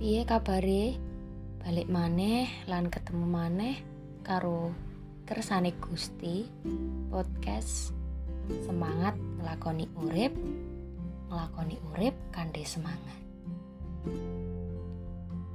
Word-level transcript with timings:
Piye 0.00 0.24
kabare? 0.24 0.96
Balik 1.60 1.92
maneh 1.92 2.48
lan 2.72 2.88
ketemu 2.88 3.20
maneh 3.28 3.76
karo 4.24 4.72
kersane 5.28 5.76
Gusti 5.76 6.48
podcast 7.12 7.92
semangat 8.64 9.12
ngelakoni 9.20 9.92
urip 10.00 10.32
ngelakoni 11.28 11.76
urip 11.92 12.16
kanthi 12.32 12.64
semangat. 12.64 13.20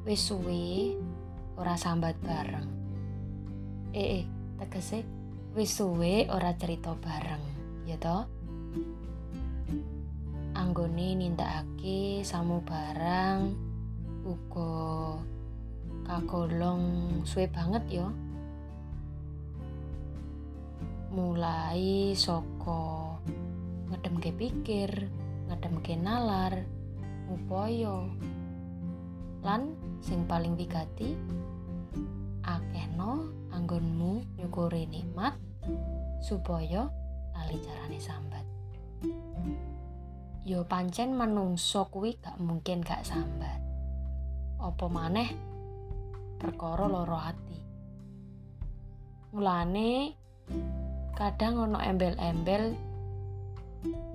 Wis 0.05 0.21
suwe 0.21 0.93
ora 1.57 1.73
sambat 1.73 2.13
bareng. 2.21 2.69
Eh, 3.97 4.21
eh 4.21 4.23
tegese 4.61 5.01
wis 5.57 5.73
suwe 5.73 6.29
ora 6.29 6.53
cerita 6.53 6.93
bareng, 6.93 7.41
ya 7.89 7.97
toh? 7.97 8.29
Anggone 10.53 11.17
nindakake 11.17 12.21
samu 12.21 12.61
barang 12.61 13.64
uga 14.25 15.21
kagolong 16.01 17.21
suwe 17.21 17.45
banget 17.45 18.01
ya. 18.01 18.07
Mulai 21.13 22.17
saka 22.17 23.21
ngedemke 23.93 24.33
pikir 24.33 24.89
ngedemke 25.45 25.93
nalar 25.93 26.65
upaya. 27.29 28.09
Lan 29.45 29.77
sing 30.01 30.25
paling 30.25 30.57
wigati 30.57 31.13
akehno 32.41 33.29
anggonmu 33.53 34.25
nyukuri 34.41 34.89
nikmat 34.89 35.37
supaya 36.25 36.89
lali 37.37 37.61
carane 37.61 38.01
sambat. 38.01 38.45
Yo 40.45 40.65
pancen 40.65 41.13
menungso 41.13 41.89
kuwi 41.93 42.17
gak 42.21 42.37
mungkin 42.41 42.81
gak 42.85 43.01
sambat 43.05 43.64
apa 44.65 44.85
maneh? 44.89 45.29
Perkara 46.41 46.89
loro 46.89 47.17
ati. 47.21 47.59
Mulane 49.37 50.09
kadang 51.13 51.69
ana 51.69 51.85
embel-embel 51.85 52.73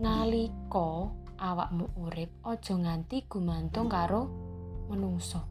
nalika 0.02 1.08
awakmu 1.38 1.86
urip 2.02 2.42
aja 2.42 2.74
nganti 2.74 3.30
gumantung 3.30 3.86
karo 3.86 4.26
menungso. 4.90 5.46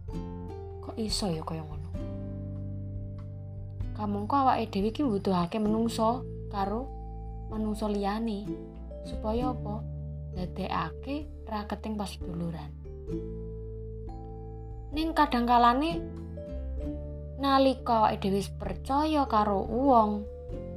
Kok 0.83 1.00
iso 1.00 1.31
ya 1.31 1.47
kaya 1.47 1.64
ngono? 1.64 1.89
Kamangka 3.95 4.44
awake 4.44 4.67
dhewe 4.67 4.92
iki 4.92 5.02
mbutuhake 5.08 5.64
menungso 5.64 6.27
karo 6.52 6.92
menungso 7.47 7.88
liyane. 7.88 8.44
Supaya 9.08 9.55
apa? 9.55 9.80
Dadekake 10.36 11.47
raketing 11.47 11.97
pas 11.97 12.11
duluran 12.20 12.70
ning 14.89 15.13
kadang 15.13 15.45
kalane 15.45 16.01
nalika 17.37 18.09
dhewe 18.17 18.41
percaya 18.57 19.29
karo 19.29 19.61
wong 19.63 20.25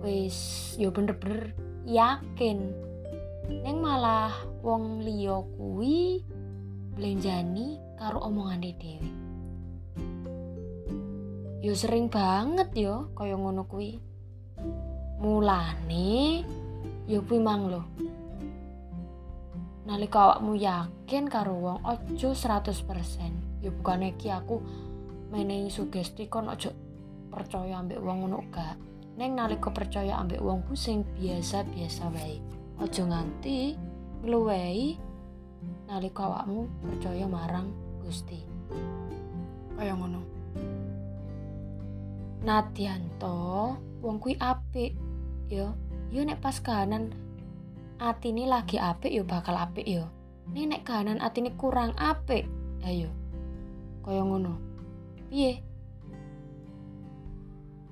wis 0.04 0.72
ya 0.76 0.92
bener-bener 0.92 1.56
yakin. 1.88 2.70
Ning 3.48 3.76
malah 3.82 4.30
wong 4.62 5.02
liya 5.02 5.42
kuwi 5.58 6.22
blenjani 6.94 7.80
karo 7.98 8.22
omongane 8.22 8.70
dhewe. 8.78 9.10
Yo 11.62 11.72
sering 11.78 12.10
banget 12.10 12.74
yo 12.74 13.10
kaya 13.14 13.38
ngono 13.38 13.64
kuwi. 13.64 13.98
Mulane 15.22 16.42
yo 17.08 17.22
kuwi 17.24 17.38
mang 17.40 17.70
lho 17.70 17.82
nalika 19.82 20.30
awakmu 20.30 20.54
yakin 20.54 21.26
karo 21.26 21.58
wong 21.58 21.78
aja 21.82 22.30
100% 22.30 23.66
ya 23.66 23.70
bukan 23.70 24.06
iki 24.14 24.30
aku 24.30 24.62
menehi 25.34 25.72
sugesti 25.72 26.30
kon 26.30 26.46
ojo 26.46 26.70
percaya 27.32 27.80
ambek 27.80 27.98
wong 27.98 28.26
ngono 28.26 28.44
gak. 28.52 28.76
Neng 29.16 29.36
nalika 29.36 29.72
percaya 29.72 30.20
ambek 30.20 30.44
wong 30.44 30.60
ku 30.68 30.76
sing 30.76 31.08
biasa-biasa 31.16 32.12
wae. 32.12 32.36
Ojo 32.78 33.02
nganti 33.08 33.76
ngluwehi 34.22 35.00
nalika 35.88 36.28
awakmu 36.28 36.68
percaya 36.84 37.24
marang 37.24 37.72
Gusti. 38.04 38.44
Kaya 39.72 39.96
ngono. 39.96 40.20
Nadianto 42.44 43.74
wong 44.04 44.16
kuwi 44.20 44.36
apik. 44.36 44.92
Yo 45.48 45.72
yo 46.12 46.20
nek 46.28 46.44
pas 46.44 46.60
kahanan 46.60 47.16
atine 48.02 48.50
lagi 48.50 48.82
apik 48.82 49.14
yo 49.14 49.22
bakal 49.22 49.54
apik 49.54 49.86
yo. 49.86 50.10
Nek 50.50 50.66
nek 50.66 50.82
kahanan 50.82 51.22
atine 51.22 51.54
kurang 51.54 51.94
apik. 51.94 52.50
Ayo 52.82 53.14
kaya 54.02 54.26
ngono. 54.26 54.58
Piye? 55.30 55.62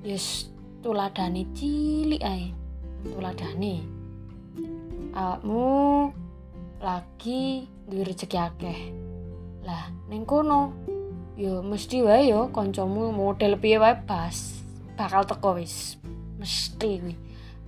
Yes 0.03 0.51
tuladane 0.83 1.47
cilik 1.55 2.23
ae. 2.27 2.51
Tuladane 3.07 3.87
awakmu 5.15 6.11
lagi 6.83 7.71
duwe 7.87 8.03
rezeki 8.03 8.39
akeh. 8.39 8.81
Lah 9.63 9.95
ning 10.11 10.27
kono 10.27 10.75
yo 11.39 11.63
mesti 11.63 12.03
wae 12.03 12.27
yo 12.35 12.51
kancamu 12.51 13.15
model 13.15 13.63
piye 13.63 13.79
wae 13.79 13.95
pas 14.03 14.59
bakal 14.99 15.23
teko 15.23 15.55
wis. 15.55 15.95
Mesti 16.43 16.91
kuwi. 16.99 17.15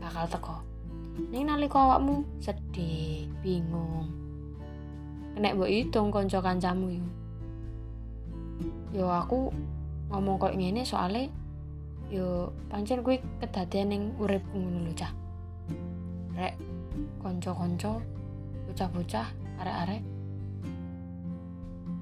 Bakal 0.03 0.26
teko 0.26 0.72
ning 1.33 1.49
nalika 1.49 1.77
awakmu? 1.77 2.25
Sedih 2.41 3.28
bingung. 3.45 4.09
Nek 5.37 5.56
mbok 5.56 5.69
hitung 5.69 6.12
kanca 6.12 6.41
kancamu 6.45 6.93
yo 6.93 7.06
yo 8.93 9.09
aku 9.09 9.49
ngomong 10.12 10.37
kok 10.37 10.53
ngene 10.53 10.84
soalnya 10.84 11.33
yo 12.12 12.53
pancen 12.69 13.01
kuwi 13.01 13.25
kedadian 13.41 13.89
ning 13.89 14.03
uripku 14.21 14.56
ngono 14.56 14.84
lho 14.84 14.93
cah. 14.93 15.12
Rek 16.37 16.56
kanca-kanca 17.25 17.97
bocah-bocah 18.69 19.27
arek-arek. 19.65 20.03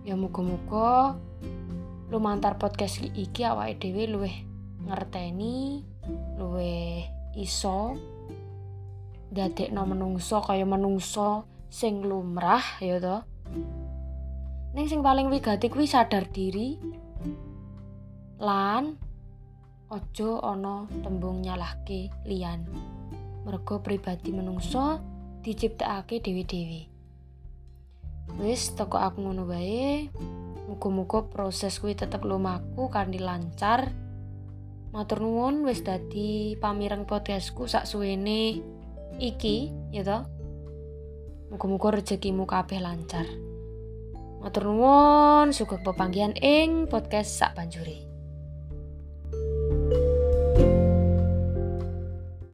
Ya 0.03 0.19
muga-muga 0.19 1.15
lumantar 2.11 2.59
podcast 2.59 2.99
iki 3.15 3.47
awake 3.47 3.79
dhewe 3.79 4.11
luwih 4.11 4.37
ngerteni 4.83 5.87
luwih 6.35 7.07
iso 7.39 7.95
dadekno 9.31 9.87
menungso 9.87 10.43
kaya 10.43 10.67
menungso 10.67 11.47
sing 11.71 12.03
lumrah 12.03 12.63
ya 12.83 12.99
to 12.99 13.17
Ning 14.71 14.87
sing 14.87 15.03
paling 15.03 15.27
wigati 15.27 15.67
kuwi 15.67 15.91
sadar 15.91 16.31
diri 16.31 16.79
lan 18.39 18.95
ojo 19.91 20.39
ana 20.39 20.87
tembung 21.03 21.43
nyalahke 21.43 22.15
liyan. 22.23 22.63
Mergo 23.43 23.83
pribadi 23.83 24.31
menungso 24.31 25.03
diciptakake 25.43 26.23
dewi-dewi. 26.23 26.87
Wis 28.39 28.71
toko 28.79 29.03
aku 29.03 29.27
ngono 29.27 29.51
wae. 29.51 30.07
Muga-muga 30.71 31.27
proses 31.27 31.83
kuwi 31.83 31.99
tetep 31.99 32.23
lumaku 32.23 32.87
kanthi 32.87 33.19
lancar. 33.19 33.91
Matur 34.95 35.19
nuwun 35.19 35.67
wis 35.67 35.83
dadi 35.83 36.55
pamireng 36.63 37.11
podcastku 37.11 37.67
sak 37.67 37.91
suwene 37.91 38.63
iki 39.19 39.73
ya 39.91 40.05
to. 40.05 40.19
Muga-muga 41.51 41.99
rezekimu 41.99 42.47
kabeh 42.47 42.79
lancar. 42.79 43.27
Matur 44.41 44.71
nuwun, 44.71 45.51
sugeng 45.51 45.83
pepanggihan 45.83 46.37
ing 46.39 46.87
podcast 46.87 47.35
sak 47.35 47.59
banjuri. 47.59 48.10